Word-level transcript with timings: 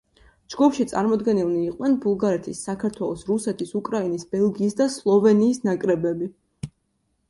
ჯგუფში 0.53 0.85
წარმოდგენილნი 0.91 1.61
იყვნენ 1.65 1.99
ბულგარეთის, 2.07 2.63
საქართველოს, 2.71 3.29
რუსეთის, 3.31 3.77
უკრაინის, 3.83 4.29
ბელგიის 4.35 4.81
და 4.83 4.93
სლოვენიის 4.99 5.67
ნაკრებები. 5.71 6.35